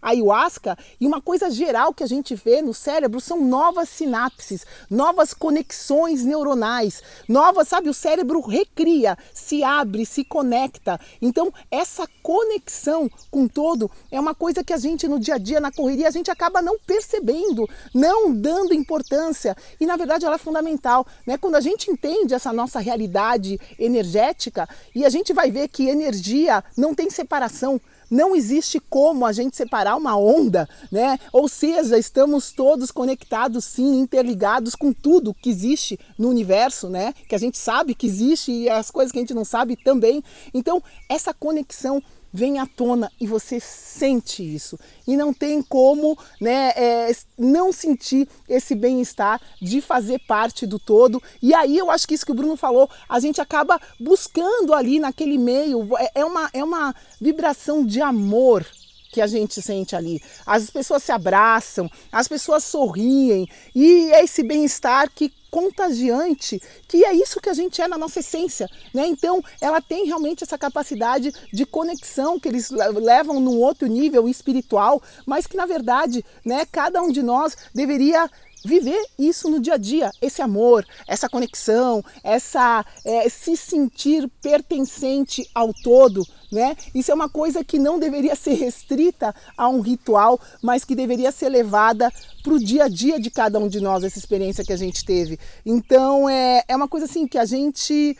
ayahuasca 0.00 0.78
e 1.00 1.06
uma 1.06 1.20
coisa 1.20 1.50
geral 1.50 1.92
que 1.92 2.02
a 2.02 2.06
gente 2.06 2.34
vê 2.34 2.62
no 2.62 2.72
cérebro 2.72 3.20
são 3.20 3.44
novas 3.44 3.88
sinapses, 3.88 4.64
novas 4.90 5.34
conexões 5.34 6.24
neuronais, 6.24 7.02
novas, 7.28 7.68
sabe, 7.68 7.88
o 7.88 7.94
cérebro 7.94 8.40
recria, 8.40 9.16
se 9.34 9.62
abre, 9.62 10.06
se 10.06 10.24
conecta. 10.24 11.00
Então, 11.20 11.52
essa 11.70 12.08
conexão 12.22 13.10
com 13.30 13.46
todo 13.48 13.90
é 14.10 14.18
uma 14.18 14.34
coisa 14.34 14.62
que 14.62 14.72
a 14.72 14.76
gente 14.76 15.08
no 15.08 15.18
dia 15.18 15.34
a 15.34 15.38
dia 15.38 15.60
na 15.60 15.72
correria 15.72 16.08
a 16.08 16.12
gente 16.12 16.30
acaba 16.30 16.62
não 16.62 16.78
percebendo, 16.78 17.68
não 17.94 18.32
dando 18.32 18.74
importância, 18.74 19.56
e 19.80 19.86
na 19.86 19.96
verdade 19.96 20.24
ela 20.24 20.36
é 20.36 20.38
fundamental, 20.38 21.06
né? 21.26 21.36
Quando 21.36 21.56
a 21.56 21.60
gente 21.60 21.90
entende 21.90 22.34
essa 22.34 22.52
nossa 22.52 22.78
realidade 22.78 23.60
energética 23.78 24.68
e 24.94 25.04
a 25.04 25.08
gente 25.08 25.32
vai 25.32 25.50
ver 25.50 25.68
que 25.68 25.88
energia 25.88 26.62
não 26.76 26.94
tem 26.94 27.10
separação, 27.10 27.80
não 28.10 28.34
existe 28.34 28.80
como 28.80 29.26
a 29.26 29.32
gente 29.32 29.56
separar 29.56 29.96
uma 29.96 30.16
onda, 30.16 30.68
né? 30.90 31.18
Ou 31.32 31.48
seja, 31.48 31.98
estamos 31.98 32.52
todos 32.52 32.90
conectados, 32.90 33.64
sim, 33.64 33.98
interligados 33.98 34.74
com 34.74 34.92
tudo 34.92 35.34
que 35.34 35.50
existe 35.50 35.98
no 36.18 36.28
universo, 36.28 36.88
né? 36.88 37.14
Que 37.28 37.34
a 37.34 37.38
gente 37.38 37.58
sabe 37.58 37.94
que 37.94 38.06
existe 38.06 38.50
e 38.52 38.68
as 38.68 38.90
coisas 38.90 39.12
que 39.12 39.18
a 39.18 39.22
gente 39.22 39.34
não 39.34 39.44
sabe 39.44 39.76
também. 39.76 40.22
Então, 40.52 40.82
essa 41.08 41.34
conexão 41.34 42.02
vem 42.32 42.58
à 42.58 42.66
tona 42.66 43.10
e 43.20 43.26
você 43.26 43.58
sente 43.60 44.42
isso. 44.42 44.78
E 45.06 45.16
não 45.16 45.32
tem 45.32 45.62
como 45.62 46.18
né, 46.40 46.72
é, 46.76 47.12
não 47.36 47.72
sentir 47.72 48.28
esse 48.48 48.74
bem-estar 48.74 49.40
de 49.60 49.80
fazer 49.80 50.20
parte 50.26 50.66
do 50.66 50.78
todo. 50.78 51.22
E 51.42 51.54
aí 51.54 51.76
eu 51.76 51.90
acho 51.90 52.06
que 52.06 52.14
isso 52.14 52.26
que 52.26 52.32
o 52.32 52.34
Bruno 52.34 52.56
falou, 52.56 52.88
a 53.08 53.18
gente 53.20 53.40
acaba 53.40 53.80
buscando 53.98 54.74
ali 54.74 55.00
naquele 55.00 55.38
meio, 55.38 55.88
é, 55.96 56.10
é 56.16 56.24
uma, 56.24 56.50
é 56.52 56.62
uma 56.62 56.94
vibração 57.20 57.84
de 57.84 58.00
amor 58.00 58.66
que 59.10 59.20
a 59.20 59.26
gente 59.26 59.60
sente 59.62 59.96
ali. 59.96 60.22
As 60.46 60.70
pessoas 60.70 61.02
se 61.02 61.12
abraçam, 61.12 61.90
as 62.12 62.28
pessoas 62.28 62.64
sorriem 62.64 63.48
e 63.74 64.10
é 64.12 64.22
esse 64.22 64.42
bem-estar 64.42 65.10
que 65.10 65.32
contagiante, 65.50 66.60
que 66.86 67.04
é 67.04 67.12
isso 67.14 67.40
que 67.40 67.48
a 67.48 67.54
gente 67.54 67.80
é 67.80 67.88
na 67.88 67.98
nossa 67.98 68.20
essência, 68.20 68.68
né? 68.92 69.06
Então, 69.06 69.42
ela 69.60 69.80
tem 69.80 70.06
realmente 70.06 70.44
essa 70.44 70.58
capacidade 70.58 71.32
de 71.52 71.66
conexão 71.66 72.38
que 72.38 72.48
eles 72.48 72.70
levam 72.70 73.40
num 73.40 73.58
outro 73.58 73.86
nível 73.86 74.28
espiritual, 74.28 75.02
mas 75.26 75.46
que 75.46 75.56
na 75.56 75.66
verdade, 75.66 76.24
né, 76.44 76.66
cada 76.70 77.02
um 77.02 77.10
de 77.10 77.22
nós 77.22 77.56
deveria 77.74 78.30
viver 78.64 79.00
isso 79.18 79.48
no 79.48 79.60
dia 79.60 79.74
a 79.74 79.78
dia, 79.78 80.10
esse 80.20 80.42
amor, 80.42 80.84
essa 81.06 81.28
conexão, 81.28 82.04
essa 82.22 82.84
é, 83.04 83.28
se 83.28 83.56
sentir 83.56 84.28
pertencente 84.42 85.48
ao 85.54 85.72
todo, 85.72 86.26
né? 86.50 86.76
Isso 86.94 87.10
é 87.10 87.14
uma 87.14 87.28
coisa 87.28 87.62
que 87.62 87.78
não 87.78 87.98
deveria 87.98 88.34
ser 88.34 88.54
restrita 88.54 89.34
a 89.56 89.68
um 89.68 89.80
ritual, 89.80 90.40
mas 90.62 90.84
que 90.84 90.94
deveria 90.94 91.30
ser 91.30 91.48
levada 91.48 92.10
para 92.42 92.52
o 92.52 92.58
dia 92.58 92.84
a 92.84 92.88
dia 92.88 93.20
de 93.20 93.30
cada 93.30 93.58
um 93.58 93.68
de 93.68 93.80
nós, 93.80 94.04
essa 94.04 94.18
experiência 94.18 94.64
que 94.64 94.72
a 94.72 94.76
gente 94.76 95.04
teve. 95.04 95.38
Então 95.64 96.28
é, 96.28 96.64
é 96.66 96.76
uma 96.76 96.88
coisa 96.88 97.06
assim 97.06 97.26
que 97.26 97.38
a 97.38 97.44
gente, 97.44 98.16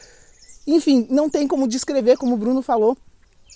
enfim, 0.66 1.06
não 1.11 1.30
tem 1.30 1.49
como 1.49 1.68
descrever, 1.68 2.16
como 2.16 2.35
o 2.35 2.38
Bruno 2.38 2.62
falou, 2.62 2.97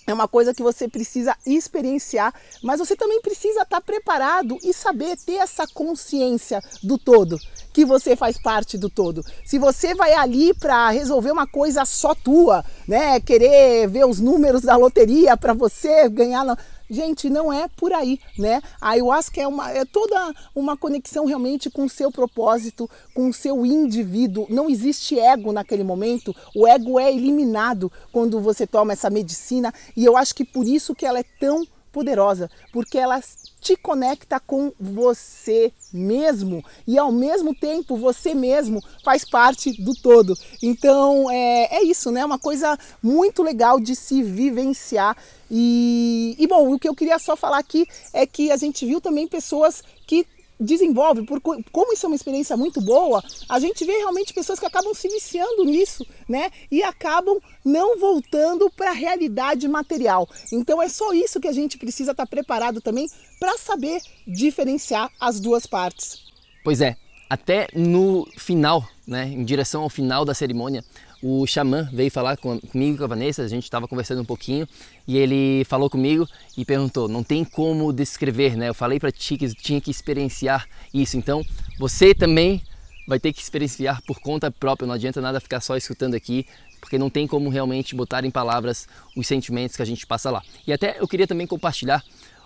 é 0.05 0.13
uma 0.13 0.27
coisa 0.27 0.53
que 0.53 0.61
você 0.61 0.87
precisa 0.87 1.35
experienciar, 1.45 2.33
mas 2.61 2.79
você 2.79 2.95
também 2.95 3.21
precisa 3.21 3.61
estar 3.61 3.79
preparado 3.79 4.57
e 4.61 4.73
saber 4.73 5.15
ter 5.25 5.35
essa 5.35 5.65
consciência 5.67 6.61
do 6.81 6.97
todo, 6.97 7.39
que 7.73 7.83
você 7.83 8.15
faz 8.15 8.37
parte 8.37 8.77
do 8.77 8.89
todo. 8.89 9.25
Se 9.43 9.57
você 9.57 9.95
vai 9.95 10.13
ali 10.13 10.53
para 10.53 10.89
resolver 10.91 11.31
uma 11.31 11.47
coisa 11.47 11.83
só 11.85 12.13
tua, 12.13 12.63
né, 12.87 13.19
querer 13.19 13.87
ver 13.87 14.05
os 14.05 14.19
números 14.19 14.61
da 14.61 14.75
loteria 14.75 15.35
para 15.35 15.53
você 15.53 16.07
ganhar, 16.07 16.45
Gente, 16.89 17.27
não 17.27 17.51
é 17.51 17.67
por 17.69 17.91
aí, 17.91 18.19
né? 18.37 18.61
A 18.79 18.89
ayahuasca 18.89 19.41
é, 19.41 19.47
uma, 19.47 19.71
é 19.71 19.83
toda 19.83 20.31
uma 20.53 20.77
conexão 20.77 21.25
realmente 21.25 21.67
com 21.69 21.85
o 21.85 21.89
seu 21.89 22.11
propósito, 22.11 22.87
com 23.15 23.29
o 23.29 23.33
seu 23.33 23.65
indivíduo. 23.65 24.45
Não 24.47 24.69
existe 24.69 25.17
ego 25.17 25.51
naquele 25.51 25.83
momento. 25.83 26.35
O 26.55 26.67
ego 26.67 26.99
é 26.99 27.11
eliminado 27.11 27.91
quando 28.11 28.39
você 28.39 28.67
toma 28.67 28.93
essa 28.93 29.09
medicina 29.09 29.73
e 29.95 30.05
eu 30.05 30.15
acho 30.15 30.35
que 30.35 30.45
por 30.45 30.67
isso 30.67 30.93
que 30.93 31.05
ela 31.05 31.19
é 31.19 31.25
tão 31.39 31.65
poderosa, 31.93 32.49
porque 32.73 32.97
ela 32.97 33.21
te 33.61 33.77
conecta 33.77 34.39
com 34.39 34.73
você 34.77 35.71
mesmo 35.93 36.65
e 36.85 36.97
ao 36.97 37.11
mesmo 37.11 37.55
tempo 37.55 37.95
você 37.95 38.33
mesmo 38.33 38.81
faz 39.05 39.23
parte 39.23 39.81
do 39.81 39.93
todo. 39.93 40.35
Então 40.61 41.31
é, 41.31 41.77
é 41.77 41.83
isso, 41.83 42.11
né? 42.11 42.25
Uma 42.25 42.39
coisa 42.39 42.77
muito 43.01 43.41
legal 43.43 43.79
de 43.79 43.95
se 43.95 44.21
vivenciar. 44.21 45.15
E, 45.49 46.35
e 46.37 46.47
bom, 46.47 46.73
o 46.73 46.79
que 46.79 46.89
eu 46.89 46.95
queria 46.95 47.19
só 47.19 47.37
falar 47.37 47.59
aqui 47.59 47.85
é 48.11 48.25
que 48.25 48.51
a 48.51 48.57
gente 48.57 48.85
viu 48.85 48.99
também 48.99 49.27
pessoas 49.27 49.83
que 50.07 50.25
desenvolve, 50.63 51.23
por 51.23 51.41
como 51.41 51.93
isso 51.93 52.05
é 52.05 52.09
uma 52.09 52.15
experiência 52.15 52.57
muito 52.57 52.81
boa, 52.81 53.23
a 53.49 53.59
gente 53.59 53.85
vê 53.85 53.93
realmente 53.97 54.33
pessoas 54.33 54.59
que 54.59 54.65
acabam 54.65 54.93
se 54.93 55.07
viciando 55.07 55.63
nisso, 55.63 56.05
né? 56.27 56.49
E 56.71 56.81
acabam 56.81 57.39
não 57.63 57.99
voltando 57.99 58.71
para 58.71 58.91
a 58.91 58.93
realidade 58.93 59.67
material. 59.67 60.27
Então 60.51 60.81
é 60.81 60.89
só 60.89 61.13
isso 61.13 61.39
que 61.39 61.47
a 61.47 61.53
gente 61.53 61.77
precisa 61.77 62.11
estar 62.11 62.25
tá 62.25 62.29
preparado 62.29 62.81
também 62.81 63.07
para 63.39 63.57
saber 63.57 64.01
diferenciar 64.25 65.09
as 65.19 65.39
duas 65.39 65.65
partes. 65.65 66.23
Pois 66.63 66.81
é, 66.81 66.95
até 67.29 67.67
no 67.73 68.27
final, 68.37 68.87
né, 69.07 69.25
em 69.25 69.43
direção 69.43 69.83
ao 69.83 69.89
final 69.89 70.23
da 70.23 70.33
cerimônia, 70.33 70.83
o 71.25 71.47
xamã 71.47 71.89
veio 71.93 72.11
falar 72.11 72.35
comigo 72.35 72.95
e 72.95 72.97
com 72.97 73.03
a 73.05 73.07
Vanessa, 73.07 73.43
a 73.43 73.47
gente 73.47 73.63
estava 73.63 73.87
conversando 73.87 74.21
um 74.21 74.25
pouquinho 74.25 74.67
e 75.07 75.17
ele 75.17 75.63
falou 75.63 75.89
comigo 75.89 76.27
e 76.57 76.65
perguntou: 76.65 77.07
não 77.07 77.23
tem 77.23 77.45
como 77.45 77.93
descrever, 77.93 78.57
né? 78.57 78.67
Eu 78.67 78.73
falei 78.73 78.99
para 78.99 79.09
ti 79.09 79.37
que 79.37 79.47
tinha 79.55 79.79
que 79.79 79.89
experienciar 79.89 80.67
isso, 80.93 81.15
então 81.15 81.41
você 81.79 82.13
também 82.13 82.61
vai 83.07 83.21
ter 83.21 83.31
que 83.31 83.41
experienciar 83.41 84.01
por 84.05 84.19
conta 84.19 84.51
própria, 84.51 84.85
não 84.85 84.95
adianta 84.95 85.21
nada 85.21 85.39
ficar 85.39 85.61
só 85.61 85.77
escutando 85.77 86.13
aqui, 86.13 86.45
porque 86.81 86.97
não 86.97 87.09
tem 87.09 87.25
como 87.25 87.49
realmente 87.49 87.95
botar 87.95 88.25
em 88.25 88.31
palavras 88.31 88.85
os 89.15 89.25
sentimentos 89.25 89.77
que 89.77 89.81
a 89.81 89.85
gente 89.85 90.05
passa 90.05 90.29
lá. 90.29 90.43
E 90.67 90.73
até 90.73 90.97
eu 90.99 91.07
queria 91.07 91.25
também 91.25 91.47
compartilhar 91.47 92.03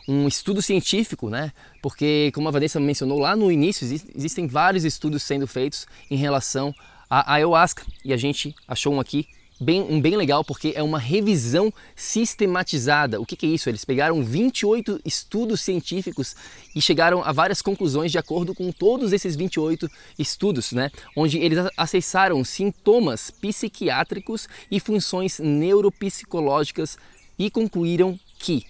um 0.08 0.28
estudo 0.28 0.62
científico, 0.62 1.30
né? 1.32 1.52
Porque, 1.82 2.32
como 2.34 2.48
a 2.48 2.52
Vanessa 2.52 2.80
mencionou 2.80 3.20
lá 3.20 3.36
no 3.36 3.52
início, 3.52 3.86
existem 4.16 4.48
vários 4.48 4.86
estudos 4.86 5.24
sendo 5.24 5.48
feitos 5.48 5.88
em 6.10 6.16
relação 6.16 6.74
a 7.10 7.34
ayahuasca 7.34 7.84
e 8.04 8.14
a 8.14 8.18
gente 8.18 8.56
achou 8.68 8.94
um 8.94 9.00
aqui 9.00 9.28
bem, 9.60 9.82
um 9.82 10.00
bem 10.00 10.16
legal 10.16 10.44
porque 10.44 10.74
é 10.76 10.84
uma 10.84 11.00
revisão 11.00 11.74
sistematizada. 11.96 13.20
O 13.20 13.26
que, 13.26 13.36
que, 13.36 13.46
é 13.46 13.50
isso? 13.50 13.70
Eles 13.70 13.86
pegaram 13.86 14.24
28 14.24 15.02
estudos 15.06 15.62
científicos 15.62 16.36
e 16.76 16.82
chegaram 16.82 17.24
a 17.24 17.32
várias 17.32 17.62
conclusões 17.62 18.12
de 18.12 18.18
acordo 18.18 18.54
com 18.54 18.72
todos 18.72 19.14
esses 19.14 19.36
28 19.36 19.90
estudos, 20.18 20.72
né? 20.72 20.92
Onde 21.16 21.38
eles 21.40 21.60
acessaram 21.76 22.44
sintomas 22.44 23.32
psiquiátricos 23.32 24.48
e 24.70 24.80
funções 24.80 25.40
neuropsicológicas 25.40 26.98
e 27.38 27.50
concluíram 27.50 28.20
que 28.40 28.66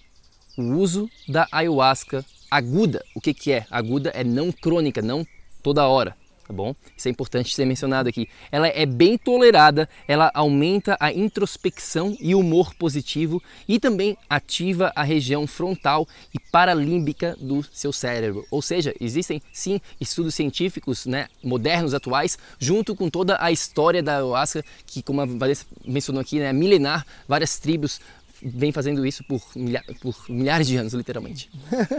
o 0.57 0.75
uso 0.75 1.09
da 1.27 1.47
ayahuasca 1.51 2.25
aguda, 2.49 3.03
o 3.13 3.21
que, 3.21 3.33
que 3.33 3.51
é? 3.51 3.65
Aguda 3.69 4.09
é 4.09 4.23
não 4.23 4.51
crônica, 4.51 5.01
não 5.01 5.25
toda 5.61 5.87
hora 5.87 6.15
tá 6.47 6.53
bom? 6.53 6.73
Isso 6.95 7.07
é 7.07 7.11
importante 7.11 7.53
ser 7.53 7.65
mencionado 7.65 8.07
aqui. 8.07 8.29
Ela 8.51 8.69
é 8.69 8.85
bem 8.85 9.17
tolerada, 9.17 9.89
ela 10.07 10.31
aumenta 10.33 10.95
a 10.99 11.11
introspecção 11.11 12.15
e 12.19 12.33
humor 12.33 12.73
positivo 12.75 13.43
e 13.67 13.79
também 13.79 14.17
ativa 14.29 14.91
a 14.95 15.03
região 15.03 15.45
frontal 15.45 16.07
e 16.33 16.39
paralímbica 16.39 17.35
do 17.39 17.63
seu 17.73 17.91
cérebro. 17.91 18.45
Ou 18.49 18.61
seja, 18.61 18.93
existem 18.99 19.41
sim 19.51 19.81
estudos 19.99 20.35
científicos, 20.35 21.05
né, 21.05 21.27
modernos, 21.43 21.93
atuais, 21.93 22.37
junto 22.57 22.95
com 22.95 23.09
toda 23.09 23.37
a 23.41 23.51
história 23.51 24.01
da 24.01 24.15
ayahuasca, 24.15 24.63
que 24.85 25.03
como 25.03 25.21
a 25.21 25.25
Vanessa 25.25 25.65
mencionou 25.85 26.21
aqui, 26.21 26.39
né, 26.39 26.53
milenar, 26.53 27.05
várias 27.27 27.59
tribos 27.59 27.99
vem 28.41 28.71
fazendo 28.71 29.05
isso 29.05 29.23
por, 29.23 29.41
milha 29.55 29.83
por 30.01 30.15
milhares 30.29 30.67
de 30.67 30.77
anos, 30.77 30.93
literalmente. 30.93 31.49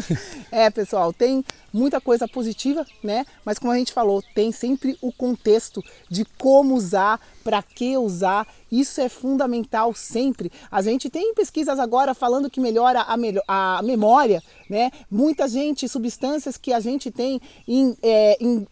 é, 0.50 0.70
pessoal, 0.70 1.12
tem 1.12 1.44
muita 1.72 2.00
coisa 2.00 2.26
positiva, 2.26 2.86
né? 3.02 3.24
Mas 3.44 3.58
como 3.58 3.72
a 3.72 3.78
gente 3.78 3.92
falou, 3.92 4.22
tem 4.34 4.52
sempre 4.52 4.96
o 5.00 5.12
contexto 5.12 5.82
de 6.10 6.24
como 6.36 6.74
usar, 6.74 7.20
para 7.48 7.62
que 7.62 7.96
usar. 7.96 8.46
Isso 8.70 9.00
é 9.00 9.08
fundamental 9.08 9.94
sempre. 9.94 10.52
A 10.70 10.82
gente 10.82 11.08
tem 11.08 11.32
pesquisas 11.32 11.78
agora 11.78 12.12
falando 12.12 12.50
que 12.50 12.60
melhora 12.60 13.00
a, 13.00 13.78
a 13.78 13.82
memória, 13.82 14.42
né? 14.68 14.90
Muita 15.10 15.48
gente, 15.48 15.88
substâncias 15.88 16.58
que 16.58 16.74
a 16.74 16.78
gente 16.78 17.10
tem 17.10 17.40
em, 17.66 17.96
é, 18.02 18.36
em, 18.38 18.66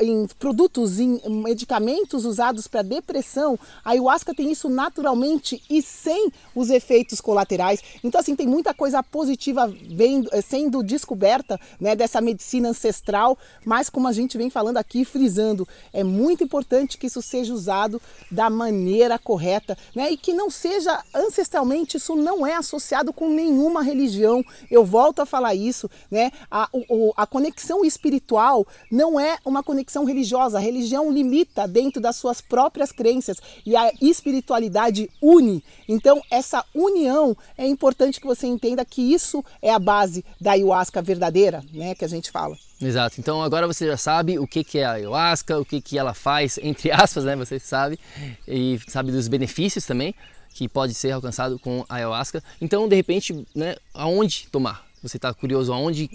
em 0.00 0.26
produtos, 0.40 0.98
em 0.98 1.20
medicamentos 1.28 2.24
usados 2.24 2.66
para 2.66 2.82
depressão, 2.82 3.56
a 3.84 3.90
ayahuasca 3.90 4.34
tem 4.34 4.50
isso 4.50 4.68
naturalmente 4.68 5.62
e 5.70 5.80
sem 5.80 6.32
os 6.52 6.68
efeitos 6.68 7.20
colaterais. 7.20 7.80
Então, 8.02 8.20
assim, 8.20 8.34
tem 8.34 8.48
muita 8.48 8.74
coisa 8.74 9.00
positiva 9.04 9.72
vendo, 9.88 10.28
é, 10.32 10.40
sendo 10.40 10.82
descoberta 10.82 11.60
né, 11.80 11.94
dessa 11.94 12.20
medicina 12.20 12.70
ancestral, 12.70 13.38
mas 13.64 13.88
como 13.88 14.08
a 14.08 14.12
gente 14.12 14.36
vem 14.36 14.50
falando 14.50 14.78
aqui, 14.78 15.04
frisando, 15.04 15.68
é 15.92 16.02
muito 16.02 16.42
importante 16.42 16.98
que 16.98 17.06
isso 17.06 17.22
seja 17.22 17.54
usado 17.54 18.02
da 18.30 18.50
maneira 18.50 19.18
correta, 19.18 19.76
né? 19.94 20.10
E 20.10 20.16
que 20.16 20.32
não 20.32 20.50
seja 20.50 21.02
ancestralmente, 21.14 21.96
isso 21.96 22.14
não 22.14 22.46
é 22.46 22.54
associado 22.54 23.12
com 23.12 23.28
nenhuma 23.28 23.82
religião. 23.82 24.44
Eu 24.70 24.84
volto 24.84 25.20
a 25.20 25.26
falar 25.26 25.54
isso, 25.54 25.90
né? 26.10 26.30
A, 26.50 26.68
o, 26.72 27.12
a 27.16 27.26
conexão 27.26 27.84
espiritual 27.84 28.66
não 28.90 29.18
é 29.18 29.38
uma 29.44 29.62
conexão 29.62 30.04
religiosa. 30.04 30.58
A 30.58 30.60
religião 30.60 31.10
limita 31.10 31.66
dentro 31.66 32.00
das 32.00 32.16
suas 32.16 32.40
próprias 32.40 32.92
crenças 32.92 33.36
e 33.64 33.76
a 33.76 33.92
espiritualidade 34.00 35.10
une. 35.22 35.62
Então, 35.88 36.20
essa 36.30 36.64
união 36.74 37.36
é 37.56 37.66
importante 37.66 38.20
que 38.20 38.26
você 38.26 38.46
entenda 38.46 38.84
que 38.84 39.12
isso 39.12 39.44
é 39.60 39.72
a 39.72 39.78
base 39.78 40.24
da 40.40 40.52
ayahuasca 40.52 41.02
verdadeira, 41.02 41.64
né? 41.72 41.94
Que 41.94 42.04
a 42.04 42.08
gente 42.08 42.30
fala. 42.30 42.56
Exato. 42.80 43.18
Então 43.18 43.42
agora 43.42 43.66
você 43.66 43.86
já 43.86 43.96
sabe 43.96 44.38
o 44.38 44.46
que, 44.46 44.62
que 44.62 44.78
é 44.78 44.84
a 44.84 44.92
ayahuasca, 44.92 45.58
o 45.58 45.64
que, 45.64 45.80
que 45.80 45.98
ela 45.98 46.12
faz, 46.12 46.58
entre 46.62 46.90
aspas, 46.92 47.24
né? 47.24 47.34
Você 47.36 47.58
sabe. 47.58 47.98
E 48.46 48.78
sabe 48.88 49.10
dos 49.10 49.28
benefícios 49.28 49.86
também 49.86 50.14
que 50.56 50.68
pode 50.68 50.94
ser 50.94 51.10
alcançado 51.10 51.58
com 51.58 51.84
a 51.86 51.96
ayahuasca. 51.96 52.42
Então, 52.62 52.88
de 52.88 52.96
repente, 52.96 53.46
né, 53.54 53.76
aonde 53.92 54.48
tomar? 54.50 54.86
Você 55.02 55.18
está 55.18 55.32
curioso 55.34 55.70
aonde 55.70 56.08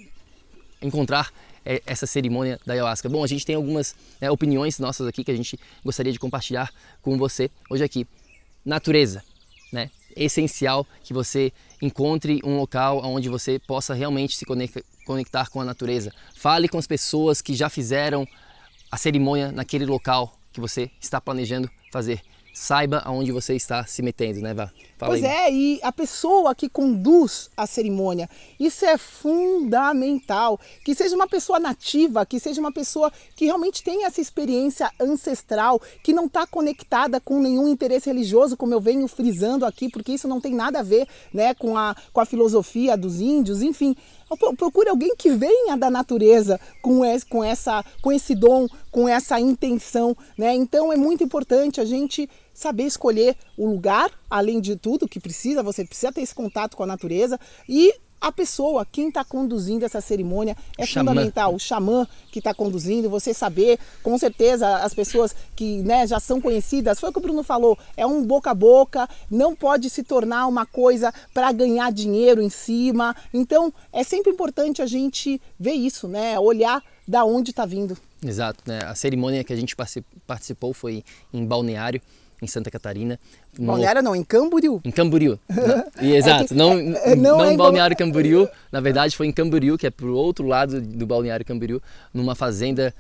encontrar 0.82 1.32
é, 1.64 1.80
essa 1.86 2.08
cerimônia 2.08 2.60
da 2.66 2.74
ayahuasca? 2.74 3.08
Bom, 3.08 3.24
a 3.24 3.28
gente 3.28 3.46
tem 3.46 3.56
algumas 3.56 3.96
né, 4.20 4.32
opiniões 4.32 4.80
nossas 4.80 5.06
aqui 5.06 5.24
que 5.24 5.30
a 5.30 5.36
gente 5.36 5.60
gostaria 5.86 6.12
de 6.12 6.18
compartilhar 6.18 6.72
com 7.04 7.20
você 7.20 7.52
hoje 7.70 7.84
aqui. 7.84 8.08
Natureza, 8.66 9.24
né? 9.72 9.92
essencial 10.16 10.86
que 11.04 11.14
você 11.14 11.52
encontre 11.82 12.42
um 12.44 12.58
local 12.58 13.02
onde 13.04 13.30
você 13.30 13.60
possa 13.60 13.94
realmente 13.94 14.36
se 14.36 14.46
conectar 15.06 15.50
com 15.50 15.62
a 15.62 15.66
natureza. 15.66 16.12
Fale 16.36 16.68
com 16.68 16.78
as 16.78 16.88
pessoas 16.88 17.42
que 17.42 17.54
já 17.54 17.70
fizeram 17.70 18.28
a 18.92 18.98
cerimônia 18.98 19.52
naquele 19.52 19.86
local 19.86 20.38
que 20.52 20.60
você 20.60 20.92
está 21.00 21.20
planejando 21.22 21.70
fazer 21.92 22.22
saiba 22.54 23.02
aonde 23.06 23.32
você 23.32 23.56
está 23.56 23.86
se 23.86 24.02
metendo, 24.02 24.42
né, 24.42 24.54
Vá? 24.54 24.72
Fala 25.02 25.14
pois 25.14 25.24
aí. 25.24 25.32
é, 25.32 25.52
e 25.52 25.80
a 25.82 25.92
pessoa 25.92 26.54
que 26.54 26.70
conduz 26.70 27.50
a 27.58 27.66
cerimônia, 27.66 28.30
isso 28.60 28.86
é 28.86 29.00
fundamental. 29.00 30.60
Que 30.86 30.94
seja 30.94 31.16
uma 31.16 31.28
pessoa 31.28 31.60
nativa, 31.60 32.24
que 32.24 32.40
seja 32.40 32.62
uma 32.62 32.72
pessoa 32.72 33.12
que 33.36 33.46
realmente 33.46 33.84
tenha 33.84 34.06
essa 34.06 34.22
experiência 34.22 34.92
ancestral, 35.00 35.82
que 36.04 36.14
não 36.14 36.26
está 36.26 36.46
conectada 36.46 37.20
com 37.20 37.42
nenhum 37.42 37.68
interesse 37.68 38.12
religioso, 38.12 38.56
como 38.56 38.76
eu 38.76 38.80
venho 38.80 39.08
frisando 39.08 39.66
aqui, 39.66 39.90
porque 39.90 40.12
isso 40.12 40.28
não 40.28 40.40
tem 40.40 40.54
nada 40.54 40.82
a 40.82 40.84
ver 40.84 41.08
né, 41.34 41.56
com, 41.56 41.76
a, 41.76 41.96
com 42.14 42.22
a 42.22 42.26
filosofia 42.26 42.96
dos 42.96 43.20
índios, 43.20 43.64
enfim. 43.64 43.96
Procure 44.56 44.90
alguém 44.90 45.16
que 45.16 45.32
venha 45.32 45.76
da 45.76 45.90
natureza 45.90 46.60
com 46.82 47.04
esse, 47.04 47.26
com, 47.26 47.44
essa, 47.44 47.84
com 48.04 48.12
esse 48.12 48.36
dom, 48.36 48.68
com 48.92 49.10
essa 49.10 49.40
intenção. 49.40 50.16
Né? 50.38 50.54
Então 50.54 50.94
é 50.94 50.96
muito 50.96 51.24
importante 51.24 51.82
a 51.82 51.86
gente 51.86 52.30
saber 52.54 52.84
escolher 52.84 53.36
o 53.58 53.68
lugar, 53.68 54.12
além 54.30 54.60
de 54.60 54.76
tudo 54.76 55.08
que 55.08 55.20
precisa, 55.20 55.64
você 55.64 55.86
precisa 55.86 56.12
ter 56.12 56.22
esse 56.22 56.36
contato 56.36 56.76
com 56.76 56.84
a 56.84 56.88
natureza 56.88 57.40
e 57.68 57.94
a 58.22 58.32
pessoa, 58.32 58.86
quem 58.86 59.08
está 59.08 59.26
conduzindo 59.26 59.84
essa 59.84 60.00
cerimônia 60.00 60.56
é 60.78 60.86
xamã. 60.86 61.10
fundamental. 61.10 61.56
O 61.56 61.60
xamã 61.60 62.08
que 62.32 62.38
está 62.38 62.54
conduzindo, 62.54 63.10
você 63.10 63.34
saber, 63.34 63.80
com 64.04 64.16
certeza, 64.16 64.78
as 64.78 64.94
pessoas 64.94 65.36
que 65.56 65.82
né, 65.82 66.06
já 66.06 66.20
são 66.20 66.40
conhecidas, 66.40 67.00
foi 67.00 67.10
o 67.10 67.12
que 67.12 67.18
o 67.18 67.22
Bruno 67.22 67.42
falou, 67.42 67.76
é 67.98 68.06
um 68.06 68.24
boca 68.24 68.52
a 68.52 68.54
boca, 68.54 69.10
não 69.30 69.56
pode 69.56 69.90
se 69.90 70.04
tornar 70.04 70.46
uma 70.46 70.68
coisa 70.68 71.12
para 71.34 71.52
ganhar 71.52 71.92
dinheiro 71.92 72.44
em 72.44 72.50
cima. 72.50 73.16
Então, 73.34 73.74
é 73.92 74.04
sempre 74.04 74.32
importante 74.32 74.84
a 74.84 74.86
gente 74.86 75.42
ver 75.60 75.74
isso, 75.74 76.08
né? 76.08 76.40
Olhar 76.40 76.84
da 77.08 77.26
onde 77.26 77.50
está 77.50 77.66
vindo. 77.66 77.98
Exato, 78.24 78.64
né? 78.68 78.82
A 78.86 78.94
cerimônia 78.94 79.44
que 79.44 79.52
a 79.52 79.56
gente 79.56 79.76
participou 80.28 80.76
foi 80.76 81.04
em 81.34 81.44
Balneário 81.44 82.00
em 82.42 82.48
Santa 82.48 82.72
Catarina. 82.72 83.20
Balneário 83.58 84.02
não, 84.02 84.16
em 84.16 84.24
Camboriú. 84.24 84.82
Em 84.84 84.92
Camboriú. 84.92 85.40
e, 86.02 86.14
exato, 86.14 86.46
é 86.46 86.48
que, 86.48 86.54
não, 86.54 86.74
é, 86.74 87.16
não, 87.16 87.38
não 87.38 87.46
é 87.46 87.54
em 87.54 87.58
Balneário 87.58 87.96
Camboriú, 87.96 88.50
na 88.72 88.82
verdade 88.82 89.16
foi 89.16 89.28
em 89.28 89.32
Camboriú, 89.32 89.78
que 89.78 89.86
é 89.86 89.92
pro 89.92 90.16
outro 90.16 90.48
lado 90.48 90.82
do 90.82 91.06
Balneário 91.06 91.46
Camboriú, 91.46 91.82
numa 92.14 92.34
fazenda 92.34 92.94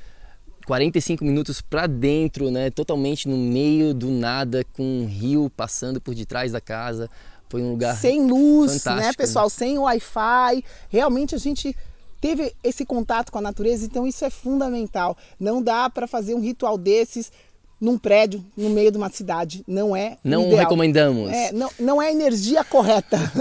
45 0.66 1.26
minutos 1.26 1.60
para 1.60 1.88
dentro, 1.88 2.52
né, 2.52 2.70
totalmente 2.70 3.28
no 3.28 3.38
meio 3.38 3.94
do 3.94 4.12
nada, 4.12 4.64
com 4.74 4.84
um 4.84 5.06
rio 5.06 5.50
passando 5.50 6.00
por 6.00 6.14
detrás 6.14 6.52
da 6.52 6.62
casa. 6.62 7.10
Foi 7.50 7.62
um 7.62 7.72
lugar 7.72 7.98
sem 7.98 8.26
luz, 8.26 8.86
né, 8.86 9.12
pessoal, 9.14 9.50
sem 9.50 9.78
Wi-Fi. 9.78 10.64
Realmente 10.88 11.36
a 11.36 11.38
gente 11.38 11.76
teve 12.22 12.54
esse 12.64 12.86
contato 12.86 13.32
com 13.32 13.40
a 13.40 13.42
natureza, 13.42 13.86
então 13.86 14.08
isso 14.08 14.24
é 14.24 14.30
fundamental. 14.30 15.18
Não 15.40 15.62
dá 15.62 15.90
para 15.90 16.08
fazer 16.08 16.36
um 16.36 16.40
ritual 16.40 16.78
desses 16.78 17.32
num 17.82 17.98
prédio, 17.98 18.46
no 18.56 18.70
meio 18.70 18.92
de 18.92 18.98
uma 18.98 19.10
cidade. 19.10 19.64
Não 19.68 19.96
é 19.96 20.20
Não 20.24 20.44
ideal. 20.44 20.60
recomendamos. 20.60 21.32
É, 21.32 21.52
não, 21.52 21.70
não 21.80 22.02
é 22.02 22.10
a 22.10 22.12
energia 22.12 22.64
correta. 22.64 23.18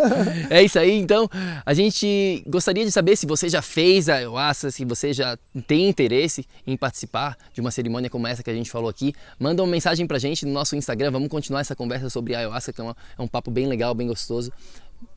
É 0.48 0.62
isso 0.62 0.78
aí, 0.78 0.92
então 0.98 1.28
a 1.64 1.74
gente 1.74 2.42
gostaria 2.46 2.84
de 2.84 2.90
saber 2.90 3.14
se 3.16 3.26
você 3.26 3.48
já 3.48 3.60
fez 3.62 4.08
a 4.08 4.14
ayahuasca, 4.14 4.70
se 4.70 4.84
você 4.84 5.12
já 5.12 5.38
tem 5.66 5.88
interesse 5.88 6.44
em 6.66 6.76
participar 6.76 7.36
de 7.52 7.60
uma 7.60 7.70
cerimônia 7.70 8.08
como 8.08 8.26
essa 8.26 8.42
que 8.42 8.50
a 8.50 8.54
gente 8.54 8.70
falou 8.70 8.88
aqui. 8.88 9.12
Manda 9.38 9.62
uma 9.62 9.70
mensagem 9.70 10.06
pra 10.06 10.18
gente 10.18 10.46
no 10.46 10.52
nosso 10.52 10.74
Instagram, 10.74 11.10
vamos 11.10 11.28
continuar 11.28 11.60
essa 11.60 11.76
conversa 11.76 12.08
sobre 12.08 12.34
a 12.34 12.38
ayahuasca, 12.38 12.72
que 12.72 12.80
é, 12.80 12.84
uma, 12.84 12.96
é 13.18 13.22
um 13.22 13.28
papo 13.28 13.50
bem 13.50 13.66
legal, 13.66 13.94
bem 13.94 14.06
gostoso. 14.08 14.50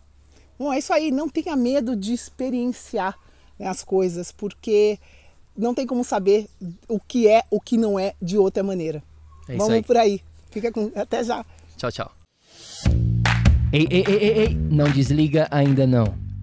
Bom, 0.58 0.72
é 0.72 0.78
isso 0.78 0.92
aí. 0.92 1.10
Não 1.10 1.28
tenha 1.28 1.56
medo 1.56 1.96
de 1.96 2.12
experienciar 2.12 3.18
né, 3.58 3.66
as 3.66 3.82
coisas, 3.82 4.30
porque 4.30 4.98
não 5.56 5.74
tem 5.74 5.86
como 5.86 6.04
saber 6.04 6.48
o 6.88 7.00
que 7.00 7.28
é, 7.28 7.42
o 7.50 7.60
que 7.60 7.76
não 7.76 7.98
é 7.98 8.14
de 8.20 8.38
outra 8.38 8.62
maneira. 8.62 9.02
É 9.48 9.52
isso 9.52 9.58
Vamos 9.58 9.74
aí. 9.74 9.82
por 9.82 9.96
aí. 9.96 10.20
Fica 10.50 10.70
com. 10.70 10.92
Até 10.94 11.24
já. 11.24 11.44
Tchau, 11.76 11.90
tchau. 11.90 12.12
Ei, 13.72 13.88
ei, 13.90 14.04
ei, 14.06 14.16
ei, 14.16 14.38
ei, 14.38 14.54
não 14.54 14.88
desliga 14.90 15.48
ainda 15.50 15.86
não. 15.86 16.23